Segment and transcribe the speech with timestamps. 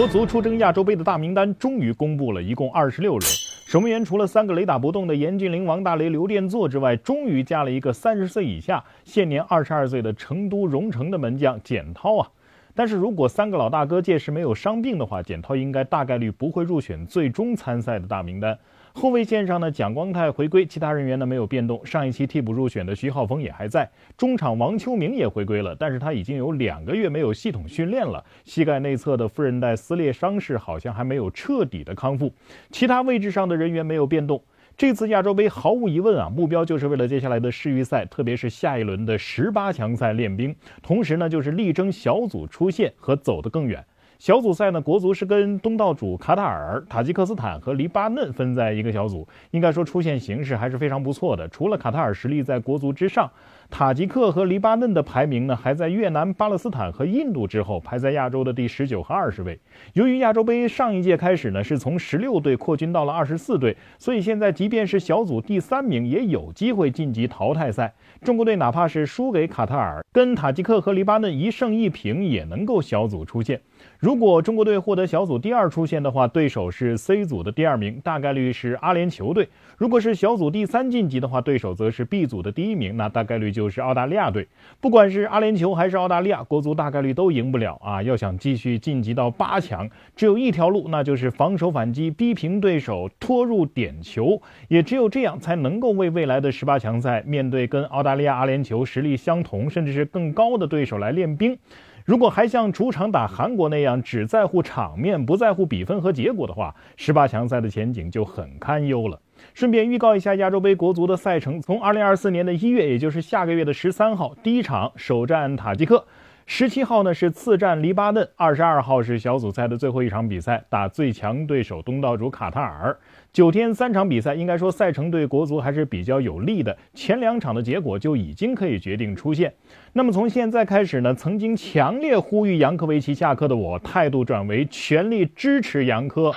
[0.00, 3.28] 国足出征亚洲杯的大名单终于公布了，一共二十六人。
[3.66, 12.26] 守门员除了三个雷打不动的严俊凌、王大雷、刘殿座之外，终于加了一个三十岁以下、现年二十二岁的成都荣城的门将简涛啊。
[12.74, 18.58] 但是如果三个老大哥届时没有伤病的话，简涛应该大概率不会入选最终参赛的大名单。
[18.92, 21.80] 后卫线上呢，蒋光太回归，其他人员呢没有变动。
[21.86, 32.32] 上一期替补入选的徐浩峰也还在，中场王秋明也回归了，但是他已经有两个月没有系统训练了，膝盖内侧的副韧带撕裂伤势好像还没有彻底的康复。
[32.70, 34.42] 其他位置上的人员没有变动。
[34.80, 43.84] 这次亚洲杯毫无疑问啊，目标就是为了接下来的世预赛，特别是下一轮的十八强赛练兵，同时呢，就是力争小组出线和走得更远。
[44.18, 51.46] 小组赛呢，国足是跟东道主卡塔尔、塔吉克斯坦和黎巴嫩分在一个小组，应该说出线形势还是非常不错的。
[51.48, 53.30] 除了卡塔尔实力在国足之上，
[53.70, 59.58] 塔吉克和黎巴嫩的排名呢还在越南、巴勒斯坦和印度之后，排在亚洲的第十九和二十位。
[59.94, 67.94] 由于亚洲杯上一届开始呢是从十六队扩军到了二十四队，所以现在即便是小组第三名也有机会晋级淘汰赛。
[68.22, 73.60] 中国队哪怕是输给卡塔尔，跟塔吉克和黎巴嫩一胜一平，也能够小组出线。
[73.98, 79.46] 如果中国队获得小组第二出线的话，对手是 C 组的第二名，大概率是阿联酋队；
[79.78, 84.48] 如果是小组第三晋级的话，对手则是 B 组的第一名，那大概率就就是澳大利亚队。
[84.80, 88.02] 不管是阿联酋还是澳大利亚，国足大概率都赢不了啊！
[88.02, 94.40] 要想继续晋级到八强，只有一条路，那就是防守反击，逼平对手，拖入点球。
[94.68, 101.58] 也只有这样，才能够为未来的十八强赛面对跟澳大利亚、阿联酋实力相同，甚至是更高的对手来练兵。
[102.06, 109.20] 如果还像主场打韩国那样只在乎场面不在乎比分和结果的话，十八强赛的前景就很堪忧了。
[109.54, 116.04] 顺便预告一下亚洲杯国足的赛程：从二零二四年的一月，也就是下个月的十三号，第一场首战塔吉克；
[116.52, 122.98] 十七号呢是次战黎巴嫩；二十二号是小组赛的最后一场比赛，打最强对手东道主卡塔尔。
[123.32, 126.76] 九天三场比赛，应该说赛程对国足还是比较有利的。
[126.92, 129.54] 前两场的结果就已经可以决定出线。
[129.92, 136.32] 那么从现在开始呢，曾经强烈呼吁杨科维奇下课的我，态度转为全力支持杨科。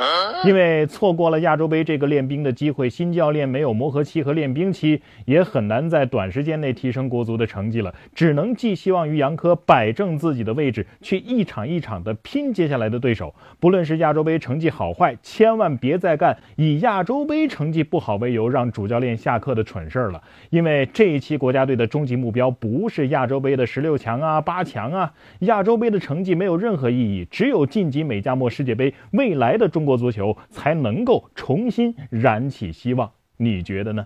[0.46, 7.96] 因为错过了亚洲杯这个练兵的机会，新教练没有磨合期和练兵期，也很难在短时间内提升国足的成绩了。
[8.14, 13.34] 只能寄希望于杨科摆正自己的位置，去一场一场的拼接下来的对手。
[13.60, 16.84] 不论是亚洲杯成绩好坏，千万别再干以。
[16.84, 33.10] 亚洲杯成绩不好为由让主教练下课的蠢事儿了，因为这一期国家队的终极目标不是亚洲杯的十六强啊、八强啊，亚洲杯的成绩没有任何意义，只有晋级美加墨世界杯，未来的中国足球才能够重新燃起希望。
[33.38, 34.06] 你觉得呢？